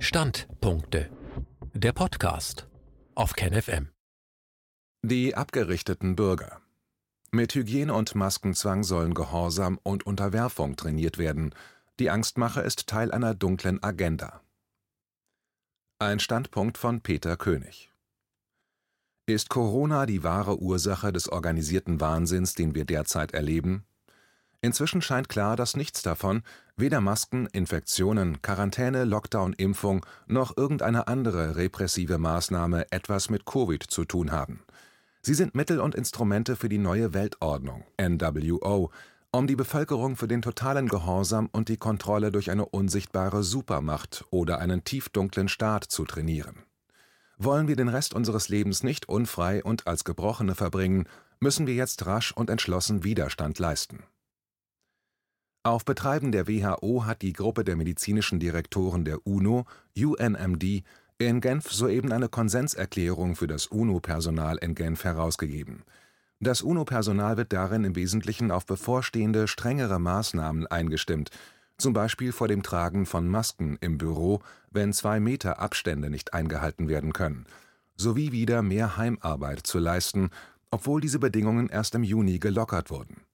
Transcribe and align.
Standpunkte. 0.00 1.10
Der 1.74 1.92
Podcast 1.92 2.68
auf 3.16 3.32
KenFM. 3.32 3.88
Die 5.02 5.34
abgerichteten 5.34 6.14
Bürger. 6.14 6.60
Mit 7.32 7.52
Hygiene- 7.56 7.92
und 7.92 8.14
Maskenzwang 8.14 8.84
sollen 8.84 9.12
Gehorsam 9.12 9.80
und 9.82 10.06
Unterwerfung 10.06 10.76
trainiert 10.76 11.18
werden. 11.18 11.52
Die 11.98 12.10
Angstmache 12.10 12.60
ist 12.60 12.86
Teil 12.86 13.10
einer 13.10 13.34
dunklen 13.34 13.82
Agenda. 13.82 14.40
Ein 15.98 16.20
Standpunkt 16.20 16.78
von 16.78 17.00
Peter 17.00 17.36
König. 17.36 17.92
Ist 19.26 19.48
Corona 19.48 20.06
die 20.06 20.22
wahre 20.22 20.60
Ursache 20.60 21.12
des 21.12 21.28
organisierten 21.28 22.00
Wahnsinns, 22.00 22.54
den 22.54 22.76
wir 22.76 22.84
derzeit 22.84 23.34
erleben? 23.34 23.84
Inzwischen 24.60 25.02
scheint 25.02 25.28
klar, 25.28 25.54
dass 25.54 25.76
nichts 25.76 26.02
davon, 26.02 26.42
weder 26.76 27.00
Masken, 27.00 27.46
Infektionen, 27.46 28.42
Quarantäne, 28.42 29.04
Lockdown, 29.04 29.52
Impfung 29.52 30.04
noch 30.26 30.56
irgendeine 30.56 31.06
andere 31.06 31.56
repressive 31.56 32.18
Maßnahme 32.18 32.90
etwas 32.90 33.30
mit 33.30 33.44
Covid 33.44 33.84
zu 33.84 34.04
tun 34.04 34.32
haben. 34.32 34.64
Sie 35.22 35.34
sind 35.34 35.54
Mittel 35.54 35.80
und 35.80 35.94
Instrumente 35.94 36.56
für 36.56 36.68
die 36.68 36.78
neue 36.78 37.14
Weltordnung 37.14 37.84
(NWO), 38.00 38.90
um 39.30 39.46
die 39.46 39.56
Bevölkerung 39.56 40.16
für 40.16 40.26
den 40.26 40.42
totalen 40.42 40.88
Gehorsam 40.88 41.48
und 41.52 41.68
die 41.68 41.76
Kontrolle 41.76 42.32
durch 42.32 42.50
eine 42.50 42.66
unsichtbare 42.66 43.44
Supermacht 43.44 44.24
oder 44.30 44.58
einen 44.58 44.82
tiefdunklen 44.82 45.48
Staat 45.48 45.84
zu 45.84 46.04
trainieren. 46.04 46.64
Wollen 47.36 47.68
wir 47.68 47.76
den 47.76 47.88
Rest 47.88 48.14
unseres 48.14 48.48
Lebens 48.48 48.82
nicht 48.82 49.08
unfrei 49.08 49.62
und 49.62 49.86
als 49.86 50.02
Gebrochene 50.02 50.56
verbringen, 50.56 51.06
müssen 51.38 51.68
wir 51.68 51.74
jetzt 51.74 52.06
rasch 52.06 52.32
und 52.32 52.50
entschlossen 52.50 53.04
Widerstand 53.04 53.60
leisten 53.60 54.02
auf 55.68 55.84
Betreiben 55.84 56.32
der 56.32 56.48
WHO 56.48 57.04
hat 57.04 57.22
die 57.22 57.32
Gruppe 57.32 57.62
der 57.62 57.76
medizinischen 57.76 58.40
Direktoren 58.40 59.04
der 59.04 59.26
UNO 59.26 59.66
(UNMD) 59.96 60.82
in 61.18 61.40
Genf 61.40 61.70
soeben 61.70 62.12
eine 62.12 62.28
Konsenserklärung 62.28 63.36
für 63.36 63.46
das 63.46 63.66
UNO-Personal 63.66 64.56
in 64.58 64.74
Genf 64.74 65.04
herausgegeben. 65.04 65.82
Das 66.40 66.62
UNO-Personal 66.62 67.36
wird 67.36 67.52
darin 67.52 67.84
im 67.84 67.96
Wesentlichen 67.96 68.50
auf 68.50 68.64
bevorstehende 68.66 69.48
strengere 69.48 69.98
Maßnahmen 69.98 70.66
eingestimmt, 70.68 71.30
zum 71.76 71.92
Beispiel 71.92 72.32
vor 72.32 72.48
dem 72.48 72.62
Tragen 72.62 73.04
von 73.04 73.28
Masken 73.28 73.76
im 73.80 73.98
Büro, 73.98 74.40
wenn 74.70 74.92
zwei 74.92 75.20
Meter 75.20 75.58
Abstände 75.58 76.08
nicht 76.08 76.34
eingehalten 76.34 76.88
werden 76.88 77.12
können, 77.12 77.46
sowie 77.96 78.32
wieder 78.32 78.62
mehr 78.62 78.96
Heimarbeit 78.96 79.66
zu 79.66 79.78
leisten, 79.78 80.30
obwohl 80.70 81.00
diese 81.00 81.18
Bedingungen 81.18 81.68
erst 81.68 81.94
im 81.94 82.04
Juni 82.04 82.38
gelockert 82.38 82.90
wurden 82.90 83.27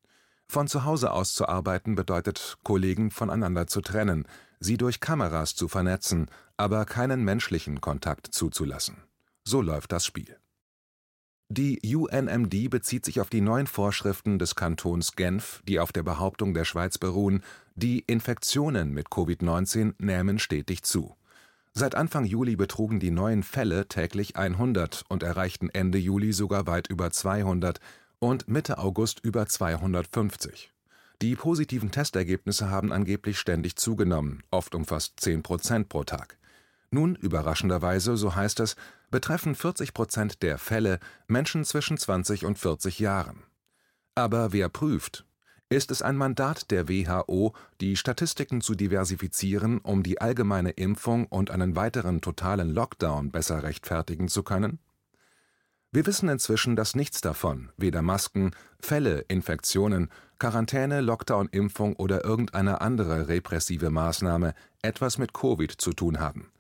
von 0.47 0.69
zu 0.69 0.85
Hause 0.85 1.13
aus 1.13 1.35
zu 1.35 1.49
arbeiten 1.49 1.95
bedeutet, 1.95 2.59
Kollegen 2.63 3.11
voneinander 3.11 3.67
zu 3.67 3.81
trennen, 3.81 4.27
sie 4.61 4.77
durch 4.77 5.01
Kameras 5.01 5.55
zu 5.55 5.69
vernetzen, 5.69 6.31
aber 6.57 6.85
keinen 6.85 7.25
menschlichen 7.25 7.81
Kontakt 7.81 8.29
zuzulassen. 8.29 8.97
So 9.45 9.61
läuft 9.61 9.93
das 9.93 10.07
Spiel. 10.07 10.39
Die 11.51 11.95
UNMD 11.95 12.71
bezieht 12.71 13.05
sich 13.05 13.21
auf 13.21 13.29
die 13.29 13.43
neuen 13.43 13.67
Vorschriften 13.67 14.39
des 14.39 14.55
Kantons 14.55 15.13
Genf, 15.13 15.63
die 15.69 15.79
auf 15.79 15.93
der 15.93 16.03
Behauptung 16.03 16.55
der 16.55 16.65
Schweiz 16.65 16.97
beruhen, 16.97 17.43
die 17.75 18.01
Infektionen 18.01 18.93
mit 18.93 19.09
Covid-19 19.09 19.95
nähmen 19.99 20.39
stetig 20.39 20.83
zu. 20.83 21.15
Seit 21.75 21.97
Anfang 21.97 22.25
Juli 22.25 22.57
betrugen 22.57 22.99
die 22.99 23.11
neuen 23.11 23.43
Fälle 23.43 23.89
täglich 23.89 24.37
100 24.37 25.05
und 25.09 25.23
erreichten 25.23 25.69
Ende 25.71 25.99
Juli 25.99 26.33
sogar 26.33 26.67
weit 26.67 26.87
über 26.89 27.11
200, 27.11 27.79
und 28.25 28.49
Mitte 28.49 28.79
August 28.79 29.21
über 29.21 29.47
250. 29.47 30.73
Die 31.21 31.37
positiven 31.37 31.91
Testergebnisse 31.91 32.71
haben 32.71 32.93
angeblich 32.93 33.39
ständig 33.39 33.77
zugenommen, 33.77 34.43
oft 34.51 34.75
um 34.75 34.85
fast 34.85 35.21
10 35.21 35.43
Prozent 35.43 35.89
pro 35.89 36.05
Tag. 36.05 36.39
Nun, 36.91 37.17
überraschenderweise, 37.17 38.17
so 38.17 38.35
heißt 38.35 38.61
es, 38.61 38.77
betreffen 39.11 39.55
40 39.55 39.95
Prozent 39.95 40.43
der 40.43 40.59
Fälle 40.59 41.01
Menschen 41.27 41.65
zwischen 41.65 41.99
20 41.99 42.47
und 42.47 42.59
40 42.59 42.99
Jahren. 42.99 43.43
Aber 44.15 44.53
wer 44.53 44.69
prüft? 44.69 45.27
Ist 45.69 45.91
es 45.91 46.03
ein 46.03 46.17
Mandat 46.17 46.71
der 46.71 46.89
WHO, 46.89 47.53
die 47.81 47.97
Statistiken 47.97 48.61
zu 48.61 48.75
diversifizieren, 48.75 49.79
um 49.79 50.03
die 50.03 50.21
allgemeine 50.21 50.71
Impfung 50.71 51.27
und 51.27 51.51
einen 51.51 51.77
weiteren 51.77 52.21
totalen 52.21 52.71
Lockdown 52.71 53.31
besser 53.31 53.63
rechtfertigen 53.63 54.29
zu 54.29 54.43
können? 54.43 54.79
Wir 55.95 56.07
wissen 56.07 56.29
inzwischen, 56.29 56.75
dass 56.75 56.97
nichts 56.97 57.21
davon, 57.21 57.71
weder 57.77 58.03
Masken, 58.03 58.51
Fälle, 58.81 59.21
Infektionen, 59.29 60.11
Quarantäne, 60.41 61.01
Lockdown, 61.01 61.49
Impfung 61.53 61.95
oder 61.95 62.25
irgendeine 62.25 62.81
andere 62.81 63.29
repressive 63.29 63.91
Maßnahme 63.91 64.55
etwas 64.83 65.19
mit 65.19 65.33
Covid 65.33 65.71
zu 65.71 65.93
tun 65.93 66.19
haben. 66.19 66.51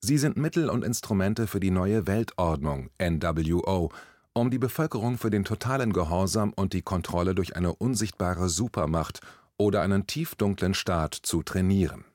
Sie 0.00 0.16
sind 0.16 0.38
Mittel 0.38 0.70
und 0.70 0.82
Instrumente 0.82 1.46
für 1.46 1.60
die 1.60 1.70
neue 1.70 2.06
Weltordnung 2.06 2.88
(NWO), 2.98 3.92
um 4.32 4.50
die 4.50 4.58
Bevölkerung 4.58 5.18
für 5.18 5.28
den 5.28 5.44
totalen 5.44 5.92
Gehorsam 5.92 6.54
und 6.54 6.72
die 6.72 6.80
Kontrolle 6.80 7.34
durch 7.34 7.56
eine 7.56 7.74
unsichtbare 7.74 8.48
Supermacht 8.48 9.20
oder 9.58 9.82
einen 9.82 10.06
tiefdunklen 10.06 10.72
Staat 10.72 11.12
zu 11.12 11.42
trainieren. 11.42 12.06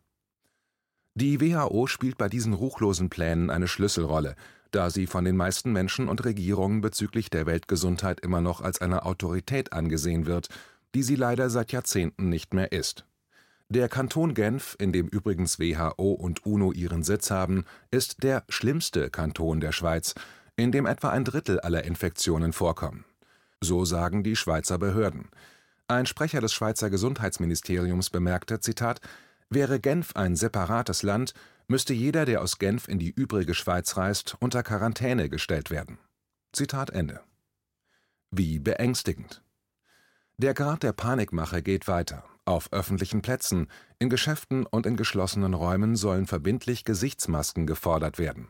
Die 1.13 1.39
WHO 1.39 1.85
spielt 1.85 2.17
bei 2.17 2.27
diesen 2.27 2.53
ruchlosen 2.53 3.11
Plänen 3.11 3.51
eine 3.51 3.67
Schlüsselrolle 3.67 4.35
da 4.71 4.89
sie 4.89 5.07
von 5.07 5.25
den 5.25 5.37
meisten 5.37 5.71
Menschen 5.71 6.07
und 6.07 6.25
Regierungen 6.25 6.81
bezüglich 6.81 7.29
der 7.29 7.45
Weltgesundheit 7.45 8.19
immer 8.19 8.41
noch 8.41 8.61
als 8.61 8.81
eine 8.81 9.05
Autorität 9.05 9.73
angesehen 9.73 10.25
wird, 10.25 10.49
die 10.93 11.03
sie 11.03 11.15
leider 11.15 11.49
seit 11.49 11.71
Jahrzehnten 11.71 12.29
nicht 12.29 12.53
mehr 12.53 12.71
ist. 12.71 13.05
Der 13.69 13.89
Kanton 13.89 14.35
Genf, 14.35 14.75
in 14.79 14.93
dem 14.93 15.07
übrigens 15.07 15.59
WHO 15.59 16.11
und 16.11 16.45
UNO 16.45 16.71
ihren 16.71 17.03
Sitz 17.03 17.31
haben, 17.31 17.65
ist 17.89 18.21
der 18.21 18.43
schlimmste 18.47 19.09
Kanton 19.09 19.59
der 19.59 19.71
Schweiz, 19.71 20.13
in 20.55 20.71
dem 20.71 20.85
etwa 20.85 21.09
ein 21.09 21.25
Drittel 21.25 21.59
aller 21.59 21.83
Infektionen 21.83 22.53
vorkommen. 22.53 23.05
So 23.61 23.83
sagen 23.83 24.23
die 24.23 24.35
Schweizer 24.35 24.77
Behörden. 24.77 25.29
Ein 25.87 26.05
Sprecher 26.05 26.41
des 26.41 26.53
Schweizer 26.53 26.89
Gesundheitsministeriums 26.89 28.09
bemerkte, 28.09 28.59
Zitat, 28.59 29.01
wäre 29.49 29.79
Genf 29.79 30.15
ein 30.15 30.35
separates 30.35 31.03
Land, 31.03 31.33
müsste 31.67 31.93
jeder, 31.93 32.25
der 32.25 32.41
aus 32.41 32.59
Genf 32.59 32.87
in 32.87 32.99
die 32.99 33.11
übrige 33.11 33.53
Schweiz 33.53 33.97
reist, 33.97 34.35
unter 34.39 34.63
Quarantäne 34.63 35.29
gestellt 35.29 35.71
werden. 35.71 35.97
Zitat 36.53 36.89
Ende. 36.89 37.21
Wie 38.31 38.59
beängstigend. 38.59 39.41
Der 40.37 40.53
Grad 40.53 40.83
der 40.83 40.93
Panikmache 40.93 41.61
geht 41.61 41.87
weiter. 41.87 42.25
Auf 42.43 42.71
öffentlichen 42.71 43.21
Plätzen, 43.21 43.67
in 43.97 44.09
Geschäften 44.09 44.65
und 44.65 44.85
in 44.85 44.97
geschlossenen 44.97 45.53
Räumen 45.53 45.95
sollen 45.95 46.27
verbindlich 46.27 46.83
Gesichtsmasken 46.83 47.65
gefordert 47.65 48.19
werden. 48.19 48.49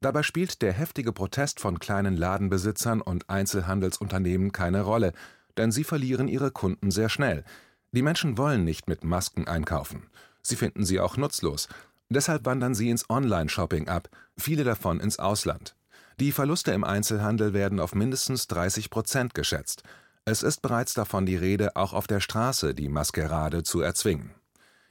Dabei 0.00 0.22
spielt 0.22 0.62
der 0.62 0.72
heftige 0.72 1.12
Protest 1.12 1.60
von 1.60 1.78
kleinen 1.78 2.16
Ladenbesitzern 2.16 3.00
und 3.00 3.28
Einzelhandelsunternehmen 3.28 4.52
keine 4.52 4.82
Rolle, 4.82 5.12
denn 5.56 5.72
sie 5.72 5.84
verlieren 5.84 6.28
ihre 6.28 6.50
Kunden 6.50 6.90
sehr 6.90 7.08
schnell. 7.08 7.44
Die 7.92 8.02
Menschen 8.02 8.38
wollen 8.38 8.64
nicht 8.64 8.88
mit 8.88 9.04
Masken 9.04 9.46
einkaufen. 9.46 10.10
Sie 10.44 10.54
finden 10.54 10.84
sie 10.84 11.00
auch 11.00 11.16
nutzlos, 11.16 11.68
Deshalb 12.14 12.44
wandern 12.44 12.74
sie 12.74 12.90
ins 12.90 13.08
Online-Shopping 13.08 13.88
ab, 13.88 14.08
viele 14.36 14.64
davon 14.64 15.00
ins 15.00 15.18
Ausland. 15.18 15.74
Die 16.20 16.32
Verluste 16.32 16.70
im 16.72 16.84
Einzelhandel 16.84 17.54
werden 17.54 17.80
auf 17.80 17.94
mindestens 17.94 18.46
30 18.46 18.90
Prozent 18.90 19.34
geschätzt. 19.34 19.82
Es 20.24 20.42
ist 20.42 20.62
bereits 20.62 20.94
davon 20.94 21.26
die 21.26 21.36
Rede, 21.36 21.76
auch 21.76 21.92
auf 21.92 22.06
der 22.06 22.20
Straße 22.20 22.74
die 22.74 22.88
Maskerade 22.88 23.62
zu 23.62 23.80
erzwingen. 23.80 24.30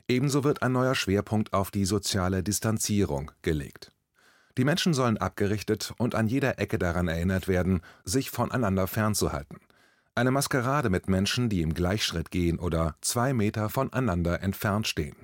Ebenso 0.07 0.43
wird 0.43 0.61
ein 0.61 0.73
neuer 0.73 0.95
Schwerpunkt 0.95 1.53
auf 1.53 1.71
die 1.71 1.85
soziale 1.85 2.43
Distanzierung 2.43 3.31
gelegt. 3.41 3.93
Die 4.57 4.65
Menschen 4.65 4.93
sollen 4.93 5.17
abgerichtet 5.17 5.93
und 5.97 6.13
an 6.13 6.27
jeder 6.27 6.59
Ecke 6.59 6.77
daran 6.77 7.07
erinnert 7.07 7.47
werden, 7.47 7.81
sich 8.03 8.29
voneinander 8.29 8.85
fernzuhalten. 8.85 9.59
Eine 10.13 10.29
Maskerade 10.29 10.89
mit 10.89 11.07
Menschen, 11.07 11.49
die 11.49 11.61
im 11.61 11.73
Gleichschritt 11.73 12.29
gehen 12.31 12.59
oder 12.59 12.95
zwei 13.01 13.33
Meter 13.33 13.69
voneinander 13.69 14.43
entfernt 14.43 14.87
stehen. 14.87 15.15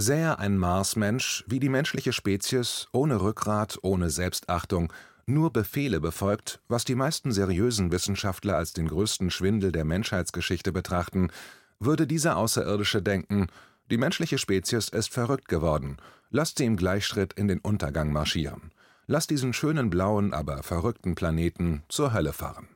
Sähe 0.00 0.38
ein 0.38 0.56
Marsmensch, 0.56 1.44
wie 1.46 1.60
die 1.60 1.68
menschliche 1.68 2.14
Spezies, 2.14 2.88
ohne 2.92 3.20
Rückgrat, 3.20 3.78
ohne 3.82 4.08
Selbstachtung, 4.08 4.90
nur 5.26 5.52
Befehle 5.52 6.00
befolgt, 6.00 6.60
was 6.68 6.86
die 6.86 6.94
meisten 6.94 7.32
seriösen 7.32 7.92
Wissenschaftler 7.92 8.56
als 8.56 8.72
den 8.72 8.88
größten 8.88 9.30
Schwindel 9.30 9.72
der 9.72 9.84
Menschheitsgeschichte 9.84 10.72
betrachten, 10.72 11.30
würde 11.78 12.06
dieser 12.06 12.38
Außerirdische 12.38 13.02
denken, 13.02 13.48
die 13.90 13.98
menschliche 13.98 14.38
Spezies 14.38 14.88
ist 14.88 15.12
verrückt 15.12 15.48
geworden, 15.48 15.98
lasst 16.30 16.58
sie 16.58 16.64
im 16.64 16.76
Gleichschritt 16.76 17.34
in 17.34 17.48
den 17.48 17.58
Untergang 17.58 18.10
marschieren. 18.10 18.72
Lasst 19.06 19.28
diesen 19.28 19.52
schönen 19.52 19.90
blauen, 19.90 20.32
aber 20.32 20.62
verrückten 20.62 21.14
Planeten 21.14 21.82
zur 21.88 22.14
Hölle 22.14 22.32
fahren. 22.32 22.68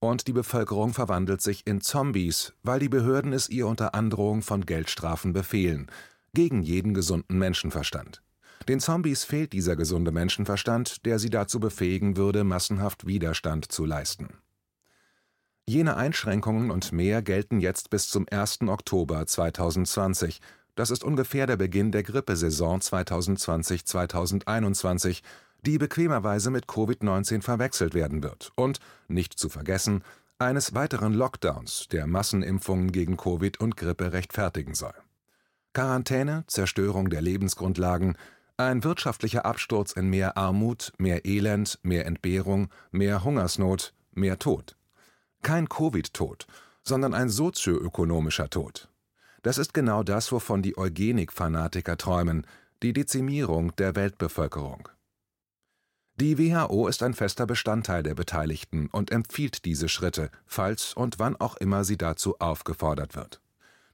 Und 0.00 0.26
die 0.26 0.32
Bevölkerung 0.32 0.94
verwandelt 0.94 1.42
sich 1.42 1.66
in 1.66 1.82
Zombies, 1.82 2.54
weil 2.62 2.80
die 2.80 2.88
Behörden 2.88 3.34
es 3.34 3.50
ihr 3.50 3.66
unter 3.66 3.94
Androhung 3.94 4.40
von 4.40 4.64
Geldstrafen 4.64 5.34
befehlen, 5.34 5.90
gegen 6.34 6.62
jeden 6.62 6.94
gesunden 6.94 7.38
Menschenverstand. 7.38 8.22
Den 8.68 8.80
Zombies 8.80 9.24
fehlt 9.24 9.52
dieser 9.52 9.74
gesunde 9.74 10.12
Menschenverstand, 10.12 11.04
der 11.06 11.18
sie 11.18 11.30
dazu 11.30 11.60
befähigen 11.60 12.16
würde, 12.16 12.44
massenhaft 12.44 13.06
Widerstand 13.06 13.72
zu 13.72 13.84
leisten. 13.84 14.28
Jene 15.66 15.96
Einschränkungen 15.96 16.70
und 16.70 16.92
mehr 16.92 17.22
gelten 17.22 17.60
jetzt 17.60 17.90
bis 17.90 18.08
zum 18.08 18.26
1. 18.30 18.62
Oktober 18.62 19.26
2020, 19.26 20.40
Das 20.76 20.90
ist 20.90 21.04
ungefähr 21.04 21.46
der 21.46 21.56
Beginn 21.56 21.92
der 21.92 22.02
Grippesaison 22.02 22.80
2020/2021, 22.80 25.22
die 25.66 25.78
bequemerweise 25.78 26.50
mit 26.50 26.66
Covid-19 26.66 27.42
verwechselt 27.42 27.94
werden 27.94 28.22
wird 28.22 28.52
und, 28.54 28.78
nicht 29.08 29.38
zu 29.38 29.48
vergessen, 29.48 30.04
eines 30.38 30.74
weiteren 30.74 31.12
Lockdowns, 31.12 31.88
der 31.88 32.06
Massenimpfungen 32.06 32.92
gegen 32.92 33.18
Covid 33.18 33.60
und 33.60 33.76
Grippe 33.76 34.12
rechtfertigen 34.12 34.74
soll. 34.74 34.94
Quarantäne, 35.72 36.44
Zerstörung 36.46 37.10
der 37.10 37.22
Lebensgrundlagen, 37.22 38.16
ein 38.56 38.84
wirtschaftlicher 38.84 39.46
Absturz 39.46 39.92
in 39.92 40.10
mehr 40.10 40.36
Armut, 40.36 40.92
mehr 40.98 41.24
Elend, 41.24 41.78
mehr 41.82 42.06
Entbehrung, 42.06 42.68
mehr 42.90 43.24
Hungersnot, 43.24 43.94
mehr 44.12 44.38
Tod. 44.38 44.76
Kein 45.42 45.68
Covid-Tod, 45.68 46.46
sondern 46.82 47.14
ein 47.14 47.30
sozioökonomischer 47.30 48.50
Tod. 48.50 48.88
Das 49.42 49.56
ist 49.56 49.72
genau 49.72 50.02
das, 50.02 50.32
wovon 50.32 50.60
die 50.60 50.76
Eugenik-Fanatiker 50.76 51.96
träumen, 51.96 52.46
die 52.82 52.92
Dezimierung 52.92 53.74
der 53.76 53.96
Weltbevölkerung. 53.96 54.88
Die 56.16 56.38
WHO 56.38 56.88
ist 56.88 57.02
ein 57.02 57.14
fester 57.14 57.46
Bestandteil 57.46 58.02
der 58.02 58.14
Beteiligten 58.14 58.88
und 58.88 59.10
empfiehlt 59.10 59.64
diese 59.64 59.88
Schritte, 59.88 60.30
falls 60.44 60.92
und 60.92 61.18
wann 61.18 61.36
auch 61.36 61.56
immer 61.56 61.84
sie 61.84 61.96
dazu 61.96 62.38
aufgefordert 62.40 63.16
wird. 63.16 63.40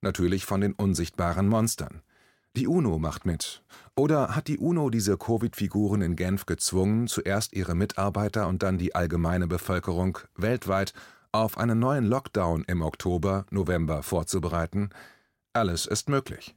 Natürlich 0.06 0.44
von 0.44 0.60
den 0.60 0.72
unsichtbaren 0.72 1.48
Monstern. 1.48 2.00
Die 2.54 2.68
UNO 2.68 3.00
macht 3.00 3.26
mit. 3.26 3.64
Oder 3.96 4.36
hat 4.36 4.46
die 4.46 4.56
UNO 4.56 4.88
diese 4.88 5.18
Covid-Figuren 5.18 6.00
in 6.00 6.14
Genf 6.14 6.46
gezwungen, 6.46 7.08
zuerst 7.08 7.54
ihre 7.54 7.74
Mitarbeiter 7.74 8.46
und 8.46 8.62
dann 8.62 8.78
die 8.78 8.94
allgemeine 8.94 9.48
Bevölkerung 9.48 10.18
weltweit 10.36 10.92
auf 11.32 11.58
einen 11.58 11.80
neuen 11.80 12.04
Lockdown 12.04 12.62
im 12.68 12.82
Oktober, 12.82 13.46
November 13.50 14.04
vorzubereiten? 14.04 14.90
Alles 15.52 15.86
ist 15.86 16.08
möglich. 16.08 16.54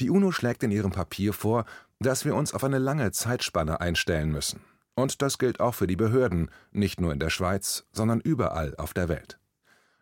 Die 0.00 0.08
UNO 0.08 0.32
schlägt 0.32 0.62
in 0.62 0.70
ihrem 0.70 0.90
Papier 0.90 1.34
vor, 1.34 1.66
dass 1.98 2.24
wir 2.24 2.34
uns 2.34 2.54
auf 2.54 2.64
eine 2.64 2.78
lange 2.78 3.12
Zeitspanne 3.12 3.82
einstellen 3.82 4.32
müssen. 4.32 4.60
Und 4.94 5.20
das 5.20 5.36
gilt 5.36 5.60
auch 5.60 5.74
für 5.74 5.86
die 5.86 5.96
Behörden, 5.96 6.50
nicht 6.72 6.98
nur 6.98 7.12
in 7.12 7.20
der 7.20 7.28
Schweiz, 7.28 7.84
sondern 7.92 8.22
überall 8.22 8.74
auf 8.76 8.94
der 8.94 9.10
Welt. 9.10 9.39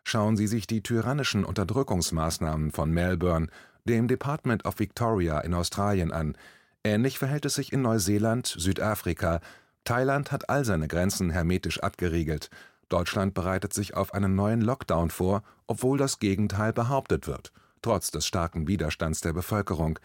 Schauen 0.09 0.37
Sie 0.37 0.47
sich 0.47 0.65
die 0.65 0.81
tyrannischen 0.81 1.45
Unterdrückungsmaßnahmen 1.45 2.71
von 2.71 2.89
Melbourne, 2.89 3.45
dem 3.85 4.07
Department 4.07 4.65
of 4.65 4.79
Victoria 4.79 5.39
in 5.41 5.53
Australien 5.53 6.11
an. 6.11 6.35
Ähnlich 6.83 7.19
verhält 7.19 7.45
es 7.45 7.53
sich 7.53 7.71
in 7.71 7.83
Neuseeland, 7.83 8.47
Südafrika. 8.47 9.39
Thailand 9.83 10.31
hat 10.31 10.49
all 10.49 10.65
seine 10.65 10.87
Grenzen 10.87 11.29
hermetisch 11.29 11.83
abgeriegelt. 11.83 12.49
Deutschland 12.89 13.35
bereitet 13.35 13.71
sich 13.71 13.95
auf 13.95 14.15
einen 14.15 14.33
neuen 14.33 14.61
Lockdown 14.61 15.11
vor, 15.11 15.43
obwohl 15.67 15.99
das 15.99 16.17
Gegenteil 16.17 16.73
behauptet 16.73 17.27
wird, 17.27 17.51
trotz 17.83 18.09
des 18.09 18.25
starken 18.25 18.67
Widerstands 18.67 19.21
der 19.21 19.33
Bevölkerung. 19.33 19.99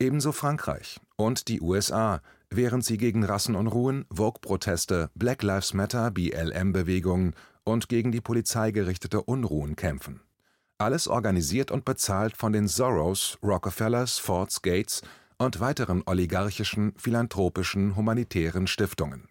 Ebenso 0.00 0.32
Frankreich 0.32 0.98
und 1.14 1.46
die 1.46 1.60
USA, 1.60 2.22
während 2.50 2.84
sie 2.84 2.98
gegen 2.98 3.22
Rassenunruhen, 3.22 4.04
Vogue-Proteste, 4.12 5.10
Black 5.14 5.44
Lives 5.44 5.74
Matter, 5.74 6.10
BLM-Bewegungen 6.10 7.36
und 7.64 7.88
gegen 7.88 8.12
die 8.12 8.20
Polizei 8.20 8.70
gerichtete 8.70 9.22
Unruhen 9.22 9.76
kämpfen. 9.76 10.20
Alles 10.78 11.08
organisiert 11.08 11.70
und 11.70 11.84
bezahlt 11.84 12.36
von 12.36 12.52
den 12.52 12.68
Soros, 12.68 13.38
Rockefellers, 13.42 14.18
Fords, 14.18 14.62
Gates 14.62 15.02
und 15.38 15.60
weiteren 15.60 16.02
oligarchischen, 16.06 16.94
philanthropischen, 16.96 17.96
humanitären 17.96 18.66
Stiftungen. 18.66 19.28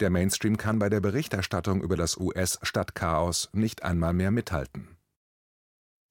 Der 0.00 0.10
Mainstream 0.10 0.58
kann 0.58 0.78
bei 0.78 0.88
der 0.88 1.00
Berichterstattung 1.00 1.82
über 1.82 1.96
das 1.96 2.18
US-Stadtchaos 2.18 3.48
nicht 3.52 3.82
einmal 3.82 4.12
mehr 4.12 4.30
mithalten. 4.30 4.96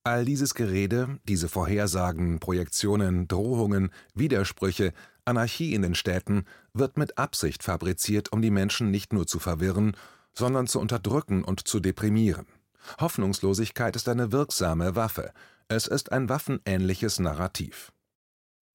All 0.03 0.25
dieses 0.25 0.53
Gerede, 0.53 1.19
diese 1.27 1.49
Vorhersagen, 1.49 2.39
Projektionen, 2.39 3.27
Drohungen, 3.27 3.91
Widersprüche, 4.13 4.93
Anarchie 5.25 5.73
in 5.73 5.81
den 5.81 5.95
Städten 5.95 6.45
wird 6.73 6.97
mit 6.97 7.17
Absicht 7.17 7.63
fabriziert, 7.63 8.31
um 8.31 8.41
die 8.41 8.51
Menschen 8.51 8.91
nicht 8.91 9.13
nur 9.13 9.25
zu 9.25 9.39
verwirren, 9.39 9.97
sondern 10.37 10.67
zu 10.67 10.79
unterdrücken 10.79 11.43
und 11.43 11.67
zu 11.67 11.79
deprimieren. 11.79 12.45
Hoffnungslosigkeit 12.99 13.95
ist 13.95 14.07
eine 14.09 14.31
wirksame 14.31 14.95
Waffe, 14.95 15.31
es 15.67 15.87
ist 15.87 16.11
ein 16.11 16.29
waffenähnliches 16.29 17.19
Narrativ. 17.19 17.91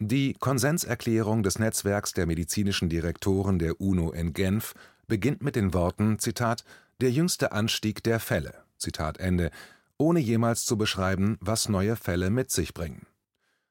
Die 0.01 0.33
Konsenserklärung 0.33 1.43
des 1.43 1.59
Netzwerks 1.59 2.13
der 2.15 2.27
medizinischen 2.27 2.89
Direktoren 2.89 3.59
der 3.59 3.81
UNO 3.81 4.11
in 4.11 4.33
Genf 4.33 4.75
beginnt 5.07 5.43
mit 5.43 5.57
den 5.57 5.75
Worten 5.75 6.19
Zitat 6.19 6.65
Der 7.01 7.11
jüngste 7.11 7.53
Anstieg 7.53 8.03
der 8.03 8.19
Fälle 8.19 8.55
Zitat 8.81 9.19
Ende, 9.19 9.51
ohne 9.99 10.21
jemals 10.21 10.65
zu 10.65 10.77
beschreiben, 10.77 11.37
was 11.41 11.69
neue 11.69 11.95
Fälle 11.97 12.31
mit 12.31 12.51
sich 12.51 12.75
bringen. 12.75 13.07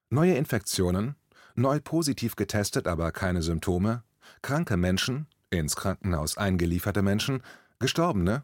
Neue 0.09 0.35
Infektionen, 0.35 1.15
neu 1.55 1.79
positiv 1.79 2.35
getestet, 2.35 2.87
aber 2.87 3.11
keine 3.11 3.41
Symptome, 3.41 4.03
kranke 4.41 4.77
Menschen, 4.77 5.27
ins 5.49 5.75
Krankenhaus 5.75 6.37
eingelieferte 6.37 7.01
Menschen, 7.01 7.41
Gestorbene, 7.79 8.43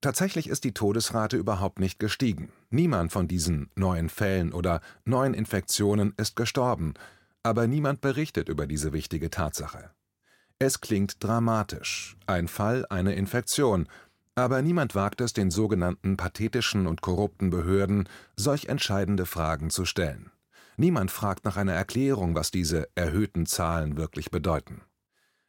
Tatsächlich 0.00 0.48
ist 0.48 0.62
die 0.62 0.74
Todesrate 0.74 1.36
überhaupt 1.36 1.80
nicht 1.80 1.98
gestiegen. 1.98 2.52
Niemand 2.70 3.10
von 3.10 3.26
diesen 3.26 3.68
neuen 3.74 4.08
Fällen 4.08 4.52
oder 4.52 4.80
neuen 5.04 5.34
Infektionen 5.34 6.14
ist 6.16 6.36
gestorben, 6.36 6.94
aber 7.42 7.66
niemand 7.66 8.00
berichtet 8.00 8.48
über 8.48 8.68
diese 8.68 8.92
wichtige 8.92 9.28
Tatsache. 9.28 9.90
Es 10.60 10.80
klingt 10.80 11.22
dramatisch, 11.22 12.16
ein 12.26 12.46
Fall, 12.46 12.86
eine 12.90 13.14
Infektion, 13.14 13.88
aber 14.36 14.62
niemand 14.62 14.94
wagt 14.94 15.20
es 15.20 15.32
den 15.32 15.50
sogenannten 15.50 16.16
pathetischen 16.16 16.86
und 16.86 17.00
korrupten 17.00 17.50
Behörden, 17.50 18.08
solch 18.36 18.66
entscheidende 18.66 19.26
Fragen 19.26 19.70
zu 19.70 19.84
stellen. 19.84 20.30
Niemand 20.76 21.10
fragt 21.10 21.44
nach 21.44 21.56
einer 21.56 21.72
Erklärung, 21.72 22.36
was 22.36 22.52
diese 22.52 22.88
erhöhten 22.94 23.46
Zahlen 23.46 23.96
wirklich 23.96 24.30
bedeuten. 24.30 24.82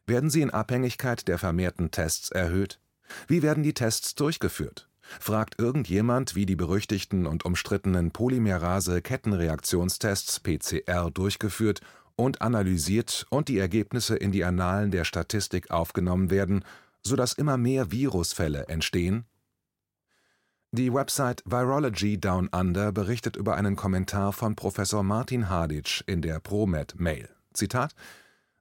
Werden 0.07 0.31
sie 0.31 0.41
in 0.41 0.49
Abhängigkeit 0.49 1.27
der 1.27 1.37
vermehrten 1.37 1.91
Tests 1.91 2.31
erhöht? 2.31 2.79
Wie 3.27 3.41
werden 3.41 3.63
die 3.63 3.73
Tests 3.73 4.15
durchgeführt? 4.15 4.89
Fragt 5.19 5.59
irgendjemand, 5.59 6.35
wie 6.35 6.45
die 6.45 6.55
berüchtigten 6.55 7.25
und 7.25 7.43
umstrittenen 7.45 8.11
Polymerase-Kettenreaktionstests 8.11 10.39
PCR 10.39 11.09
durchgeführt 11.11 11.81
und 12.15 12.41
analysiert 12.41 13.25
und 13.29 13.47
die 13.47 13.57
Ergebnisse 13.57 14.15
in 14.15 14.31
die 14.31 14.43
Annalen 14.43 14.91
der 14.91 15.05
Statistik 15.05 15.71
aufgenommen 15.71 16.29
werden, 16.29 16.63
sodass 17.01 17.33
immer 17.33 17.57
mehr 17.57 17.91
Virusfälle 17.91 18.67
entstehen? 18.67 19.25
Die 20.71 20.93
Website 20.93 21.41
Virology 21.45 22.19
Down 22.19 22.47
Under 22.49 22.91
berichtet 22.91 23.35
über 23.35 23.55
einen 23.55 23.75
Kommentar 23.75 24.33
von 24.33 24.55
Professor 24.55 25.01
Martin 25.01 25.49
Hadic 25.49 26.03
in 26.05 26.21
der 26.21 26.39
ProMed 26.39 26.99
Mail. 26.99 27.29
Zitat 27.53 27.95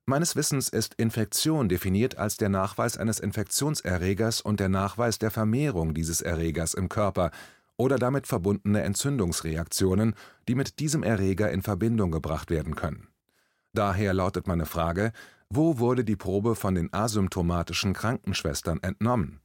Meines 0.08 0.37
Wissens 0.37 0.70
ist 0.70 0.94
Infektion 0.94 1.69
definiert 1.69 2.17
als 2.17 2.38
der 2.38 2.48
Nachweis 2.48 2.96
eines 2.96 3.20
Infektionserregers 3.20 4.41
und 4.41 4.58
der 4.58 4.70
Nachweis 4.70 5.19
der 5.19 5.31
Vermehrung 5.31 5.93
dieses 5.93 6.22
Erregers 6.22 6.72
im 6.72 6.88
Körper 6.88 7.31
oder 7.77 7.98
damit 7.98 8.27
verbundene 8.27 8.81
Entzündungsreaktionen, 8.84 10.15
die 10.48 10.55
mit 10.55 10.79
diesem 10.79 11.03
Erreger 11.03 11.50
in 11.50 11.60
Verbindung 11.60 12.10
gebracht 12.10 12.48
werden 12.48 12.74
können. 12.74 13.08
Daher 13.74 14.15
lautet 14.15 14.46
meine 14.46 14.65
Frage, 14.65 15.12
wo 15.50 15.79
wurde 15.79 16.05
die 16.05 16.17
Probe 16.17 16.56
von 16.56 16.74
den 16.74 16.91
asymptomatischen 16.91 17.93
Krankenschwestern 17.93 18.82
entnommen? 18.82 19.41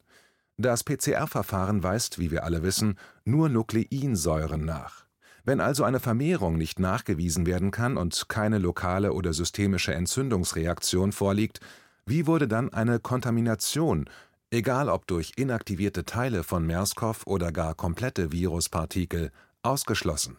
Das 0.55 0.85
PCR-Verfahren 0.85 1.83
weist, 1.83 2.19
wie 2.19 2.31
wir 2.31 2.45
alle 2.45 2.63
wissen, 2.63 2.97
nur 3.25 3.49
Nukleinsäuren 3.49 4.63
nach. 4.63 5.03
Wenn 5.45 5.59
also 5.59 5.83
eine 5.83 5.99
Vermehrung 5.99 6.57
nicht 6.57 6.79
nachgewiesen 6.79 7.45
werden 7.45 7.71
kann 7.71 7.97
und 7.97 8.29
keine 8.29 8.59
lokale 8.59 9.11
oder 9.11 9.33
systemische 9.33 9.93
Entzündungsreaktion 9.93 11.11
vorliegt, 11.11 11.59
wie 12.05 12.27
wurde 12.27 12.47
dann 12.47 12.71
eine 12.73 12.99
Kontamination, 12.99 14.09
egal 14.51 14.87
ob 14.87 15.05
durch 15.07 15.33
inaktivierte 15.35 16.05
Teile 16.05 16.43
von 16.43 16.65
MERS-CoV 16.65 17.25
oder 17.25 17.51
gar 17.51 17.75
komplette 17.75 18.31
Viruspartikel, 18.31 19.31
ausgeschlossen? 19.63 20.37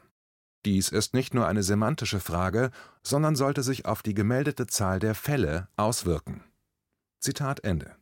Dies 0.64 0.88
ist 0.88 1.12
nicht 1.12 1.34
nur 1.34 1.46
eine 1.46 1.62
semantische 1.62 2.20
Frage, 2.20 2.70
sondern 3.02 3.36
sollte 3.36 3.62
sich 3.62 3.84
auf 3.84 4.02
die 4.02 4.14
gemeldete 4.14 4.66
Zahl 4.66 4.98
der 4.98 5.14
Fälle 5.14 5.68
auswirken. 5.76 6.42
Zitat 7.20 7.60
Ende. 7.64 7.94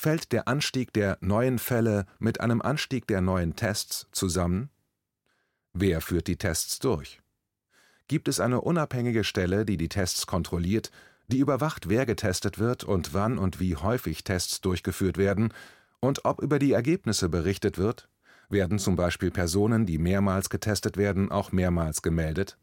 Fällt 0.00 0.32
der 0.32 0.48
Anstieg 0.48 0.92
der 0.94 1.18
neuen 1.20 1.58
Fälle 1.58 2.06
mit 2.18 2.40
einem 2.40 2.62
Anstieg 2.62 3.06
der 3.06 3.20
neuen 3.20 3.56
Tests 3.56 4.06
zusammen? 4.12 4.70
Wer 5.80 6.00
führt 6.00 6.26
die 6.26 6.36
Tests 6.36 6.80
durch? 6.80 7.20
Gibt 8.08 8.26
es 8.26 8.40
eine 8.40 8.62
unabhängige 8.62 9.22
Stelle, 9.22 9.64
die 9.64 9.76
die 9.76 9.88
Tests 9.88 10.26
kontrolliert, 10.26 10.90
die 11.28 11.38
überwacht, 11.38 11.88
wer 11.88 12.04
getestet 12.04 12.58
wird 12.58 12.82
und 12.82 13.14
wann 13.14 13.38
und 13.38 13.60
wie 13.60 13.76
häufig 13.76 14.24
Tests 14.24 14.60
durchgeführt 14.60 15.18
werden 15.18 15.54
und 16.00 16.24
ob 16.24 16.42
über 16.42 16.58
die 16.58 16.72
Ergebnisse 16.72 17.28
berichtet 17.28 17.78
wird? 17.78 18.08
Werden 18.48 18.80
zum 18.80 18.96
Beispiel 18.96 19.30
Personen, 19.30 19.86
die 19.86 19.98
mehrmals 19.98 20.50
getestet 20.50 20.96
werden, 20.96 21.30
auch 21.30 21.52
mehrmals 21.52 22.02
gemeldet? 22.02 22.58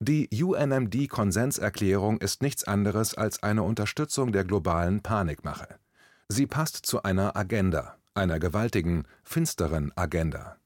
Die 0.00 0.30
UNMD-Konsenserklärung 0.42 2.16
ist 2.16 2.40
nichts 2.40 2.64
anderes 2.64 3.12
als 3.12 3.42
eine 3.42 3.62
Unterstützung 3.62 4.32
der 4.32 4.44
globalen 4.44 5.02
Panikmache. 5.02 5.68
Sie 6.30 6.46
passt 6.46 6.86
zu 6.86 7.02
einer 7.02 7.36
Agenda, 7.36 7.98
einer 8.14 8.38
gewaltigen, 8.38 9.04
finsteren 9.22 9.92
Agenda. 9.96 10.56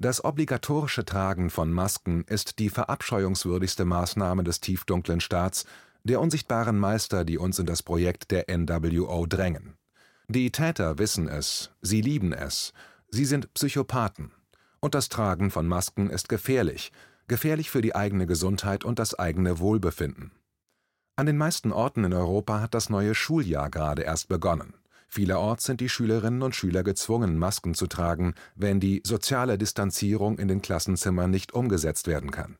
Das 0.00 0.24
obligatorische 0.24 1.04
Tragen 1.04 1.50
von 1.50 1.72
Masken 1.72 2.22
ist 2.28 2.60
die 2.60 2.70
verabscheuungswürdigste 2.70 3.84
Maßnahme 3.84 4.44
des 4.44 4.60
tiefdunklen 4.60 5.20
Staats, 5.20 5.66
der 6.04 6.20
unsichtbaren 6.20 6.78
Meister, 6.78 7.24
die 7.24 7.36
uns 7.36 7.58
in 7.58 7.66
das 7.66 7.82
Projekt 7.82 8.30
der 8.30 8.44
NWO 8.48 9.26
drängen. 9.26 9.74
Die 10.28 10.52
Täter 10.52 10.98
wissen 10.98 11.26
es, 11.26 11.72
sie 11.82 12.00
lieben 12.00 12.32
es, 12.32 12.72
sie 13.10 13.24
sind 13.24 13.52
Psychopathen. 13.54 14.30
Und 14.78 14.94
das 14.94 15.08
Tragen 15.08 15.50
von 15.50 15.66
Masken 15.66 16.10
ist 16.10 16.28
gefährlich, 16.28 16.92
gefährlich 17.26 17.68
für 17.68 17.82
die 17.82 17.96
eigene 17.96 18.26
Gesundheit 18.26 18.84
und 18.84 19.00
das 19.00 19.18
eigene 19.18 19.58
Wohlbefinden. 19.58 20.30
An 21.16 21.26
den 21.26 21.36
meisten 21.36 21.72
Orten 21.72 22.04
in 22.04 22.12
Europa 22.12 22.60
hat 22.60 22.74
das 22.74 22.88
neue 22.88 23.16
Schuljahr 23.16 23.68
gerade 23.68 24.02
erst 24.02 24.28
begonnen. 24.28 24.74
Vielerorts 25.08 25.64
sind 25.64 25.80
die 25.80 25.88
Schülerinnen 25.88 26.42
und 26.42 26.54
Schüler 26.54 26.82
gezwungen, 26.82 27.38
Masken 27.38 27.74
zu 27.74 27.86
tragen, 27.86 28.34
wenn 28.54 28.78
die 28.78 29.02
soziale 29.04 29.56
Distanzierung 29.56 30.38
in 30.38 30.48
den 30.48 30.60
Klassenzimmern 30.60 31.30
nicht 31.30 31.52
umgesetzt 31.52 32.06
werden 32.06 32.30
kann. 32.30 32.58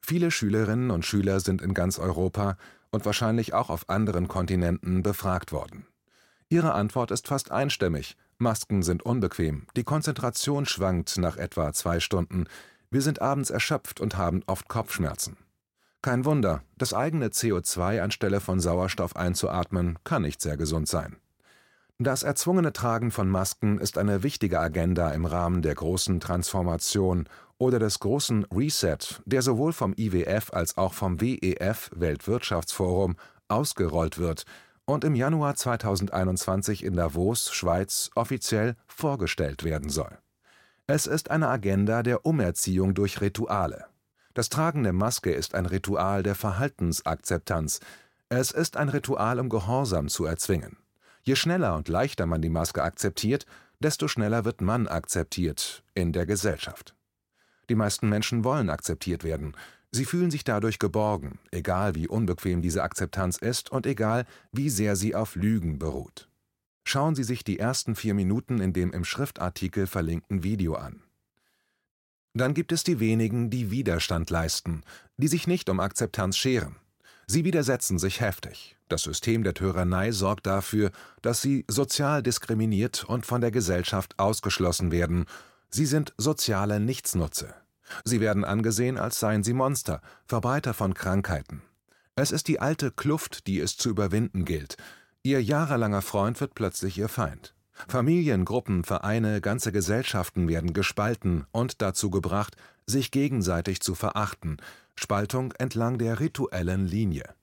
Viele 0.00 0.30
Schülerinnen 0.30 0.90
und 0.90 1.04
Schüler 1.04 1.40
sind 1.40 1.62
in 1.62 1.74
ganz 1.74 1.98
Europa 1.98 2.56
und 2.90 3.06
wahrscheinlich 3.06 3.54
auch 3.54 3.70
auf 3.70 3.88
anderen 3.88 4.28
Kontinenten 4.28 5.02
befragt 5.02 5.52
worden. 5.52 5.86
Ihre 6.48 6.74
Antwort 6.74 7.10
ist 7.10 7.28
fast 7.28 7.50
einstimmig. 7.50 8.16
Masken 8.38 8.82
sind 8.82 9.04
unbequem, 9.04 9.66
die 9.76 9.84
Konzentration 9.84 10.66
schwankt 10.66 11.16
nach 11.18 11.36
etwa 11.36 11.72
zwei 11.72 12.00
Stunden, 12.00 12.44
wir 12.90 13.02
sind 13.02 13.20
abends 13.20 13.50
erschöpft 13.50 14.00
und 14.00 14.16
haben 14.16 14.42
oft 14.46 14.68
Kopfschmerzen. 14.68 15.36
Kein 16.02 16.24
Wunder, 16.24 16.62
das 16.78 16.94
eigene 16.94 17.28
CO2 17.28 18.00
anstelle 18.00 18.40
von 18.40 18.60
Sauerstoff 18.60 19.16
einzuatmen, 19.16 19.98
kann 20.04 20.22
nicht 20.22 20.40
sehr 20.40 20.56
gesund 20.56 20.86
sein. 20.86 21.16
Das 21.98 22.24
erzwungene 22.24 22.74
Tragen 22.74 23.10
von 23.10 23.30
Masken 23.30 23.78
ist 23.78 23.96
eine 23.96 24.22
wichtige 24.22 24.60
Agenda 24.60 25.12
im 25.12 25.24
Rahmen 25.24 25.62
der 25.62 25.74
großen 25.74 26.20
Transformation 26.20 27.26
oder 27.56 27.78
des 27.78 28.00
großen 28.00 28.44
Reset, 28.54 28.98
der 29.24 29.40
sowohl 29.40 29.72
vom 29.72 29.94
IWF 29.96 30.52
als 30.52 30.76
auch 30.76 30.92
vom 30.92 31.22
WEF 31.22 31.90
Weltwirtschaftsforum 31.94 33.16
ausgerollt 33.48 34.18
wird 34.18 34.44
und 34.84 35.04
im 35.04 35.14
Januar 35.14 35.56
2021 35.56 36.84
in 36.84 36.96
Davos, 36.96 37.50
Schweiz, 37.54 38.10
offiziell 38.14 38.76
vorgestellt 38.86 39.64
werden 39.64 39.88
soll. 39.88 40.18
Es 40.86 41.06
ist 41.06 41.30
eine 41.30 41.48
Agenda 41.48 42.02
der 42.02 42.26
Umerziehung 42.26 42.92
durch 42.92 43.22
Rituale. 43.22 43.86
Das 44.34 44.50
Tragen 44.50 44.82
der 44.82 44.92
Maske 44.92 45.32
ist 45.32 45.54
ein 45.54 45.64
Ritual 45.64 46.22
der 46.22 46.34
Verhaltensakzeptanz. 46.34 47.80
Es 48.28 48.50
ist 48.50 48.76
ein 48.76 48.90
Ritual, 48.90 49.40
um 49.40 49.48
Gehorsam 49.48 50.08
zu 50.08 50.26
erzwingen. 50.26 50.76
Je 51.26 51.34
schneller 51.34 51.74
und 51.74 51.88
leichter 51.88 52.24
man 52.24 52.40
die 52.40 52.48
Maske 52.48 52.84
akzeptiert, 52.84 53.46
desto 53.80 54.06
schneller 54.06 54.44
wird 54.44 54.60
man 54.60 54.86
akzeptiert 54.86 55.82
in 55.92 56.12
der 56.12 56.24
Gesellschaft. 56.24 56.94
Die 57.68 57.74
meisten 57.74 58.08
Menschen 58.08 58.44
wollen 58.44 58.70
akzeptiert 58.70 59.24
werden. 59.24 59.56
Sie 59.90 60.04
fühlen 60.04 60.30
sich 60.30 60.44
dadurch 60.44 60.78
geborgen, 60.78 61.40
egal 61.50 61.96
wie 61.96 62.06
unbequem 62.06 62.62
diese 62.62 62.84
Akzeptanz 62.84 63.38
ist 63.38 63.72
und 63.72 63.86
egal 63.86 64.24
wie 64.52 64.70
sehr 64.70 64.94
sie 64.94 65.16
auf 65.16 65.34
Lügen 65.34 65.80
beruht. 65.80 66.28
Schauen 66.84 67.16
Sie 67.16 67.24
sich 67.24 67.42
die 67.42 67.58
ersten 67.58 67.96
vier 67.96 68.14
Minuten 68.14 68.60
in 68.60 68.72
dem 68.72 68.92
im 68.92 69.04
Schriftartikel 69.04 69.88
verlinkten 69.88 70.44
Video 70.44 70.74
an. 70.74 71.02
Dann 72.34 72.54
gibt 72.54 72.70
es 72.70 72.84
die 72.84 73.00
wenigen, 73.00 73.50
die 73.50 73.72
Widerstand 73.72 74.30
leisten, 74.30 74.82
die 75.16 75.26
sich 75.26 75.48
nicht 75.48 75.68
um 75.68 75.80
Akzeptanz 75.80 76.36
scheren. 76.36 76.76
Sie 77.26 77.44
widersetzen 77.44 77.98
sich 77.98 78.20
heftig. 78.20 78.76
Das 78.88 79.02
System 79.02 79.42
der 79.42 79.54
Tyrannei 79.54 80.12
sorgt 80.12 80.46
dafür, 80.46 80.92
dass 81.22 81.42
sie 81.42 81.64
sozial 81.66 82.22
diskriminiert 82.22 83.04
und 83.04 83.26
von 83.26 83.40
der 83.40 83.50
Gesellschaft 83.50 84.18
ausgeschlossen 84.18 84.92
werden. 84.92 85.26
Sie 85.68 85.86
sind 85.86 86.14
soziale 86.16 86.78
Nichtsnutze. 86.78 87.54
Sie 88.04 88.20
werden 88.20 88.44
angesehen, 88.44 88.96
als 88.96 89.18
seien 89.18 89.42
sie 89.42 89.54
Monster, 89.54 90.00
Verbreiter 90.24 90.72
von 90.72 90.94
Krankheiten. 90.94 91.62
Es 92.14 92.30
ist 92.30 92.46
die 92.46 92.60
alte 92.60 92.92
Kluft, 92.92 93.48
die 93.48 93.58
es 93.58 93.76
zu 93.76 93.90
überwinden 93.90 94.44
gilt. 94.44 94.76
Ihr 95.24 95.42
jahrelanger 95.42 96.02
Freund 96.02 96.40
wird 96.40 96.54
plötzlich 96.54 96.96
ihr 96.96 97.08
Feind. 97.08 97.55
Familien, 97.88 98.44
Gruppen, 98.44 98.84
Vereine, 98.84 99.40
ganze 99.40 99.72
Gesellschaften 99.72 100.48
werden 100.48 100.72
gespalten 100.72 101.44
und 101.52 101.82
dazu 101.82 102.10
gebracht, 102.10 102.56
sich 102.86 103.10
gegenseitig 103.10 103.80
zu 103.80 103.94
verachten, 103.94 104.56
Spaltung 104.94 105.52
entlang 105.52 105.98
der 105.98 106.20
rituellen 106.20 106.86
Linie. 106.86 107.34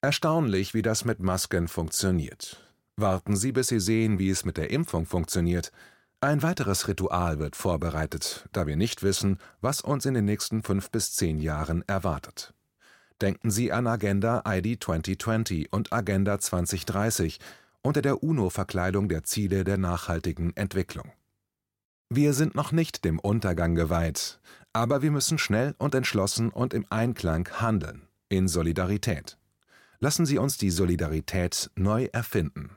Erstaunlich, 0.00 0.72
wie 0.72 0.82
das 0.82 1.04
mit 1.04 1.20
Masken 1.20 1.68
funktioniert. 1.68 2.62
Warten 2.96 3.36
Sie, 3.36 3.52
bis 3.52 3.68
Sie 3.68 3.80
sehen, 3.80 4.18
wie 4.18 4.30
es 4.30 4.44
mit 4.44 4.56
der 4.56 4.70
Impfung 4.70 5.04
funktioniert. 5.04 5.70
Ein 6.20 6.42
weiteres 6.42 6.88
Ritual 6.88 7.38
wird 7.38 7.56
vorbereitet, 7.56 8.48
da 8.52 8.66
wir 8.66 8.76
nicht 8.76 9.02
wissen, 9.02 9.38
was 9.60 9.82
uns 9.82 10.06
in 10.06 10.14
den 10.14 10.24
nächsten 10.24 10.62
fünf 10.62 10.90
bis 10.90 11.12
zehn 11.12 11.38
Jahren 11.38 11.84
erwartet. 11.86 12.54
Denken 13.20 13.50
Sie 13.50 13.72
an 13.72 13.86
Agenda 13.86 14.42
ID 14.46 14.82
2020 14.82 15.72
und 15.72 15.92
Agenda 15.92 16.38
2030 16.38 17.38
unter 17.86 18.02
der 18.02 18.24
UNO-Verkleidung 18.24 19.08
der 19.08 19.22
Ziele 19.22 19.62
der 19.62 19.78
nachhaltigen 19.78 20.56
Entwicklung. 20.56 21.12
Wir 22.10 22.34
sind 22.34 22.56
noch 22.56 22.72
nicht 22.72 23.04
dem 23.04 23.20
Untergang 23.20 23.76
geweiht, 23.76 24.40
aber 24.72 25.02
wir 25.02 25.12
müssen 25.12 25.38
schnell 25.38 25.76
und 25.78 25.94
entschlossen 25.94 26.50
und 26.50 26.74
im 26.74 26.84
Einklang 26.90 27.48
handeln, 27.60 28.08
in 28.28 28.48
Solidarität. 28.48 29.38
Lassen 30.00 30.26
Sie 30.26 30.36
uns 30.36 30.58
die 30.58 30.70
Solidarität 30.70 31.70
neu 31.76 32.08
erfinden. 32.12 32.70